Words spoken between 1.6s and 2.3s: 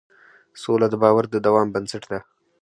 بنسټ ده.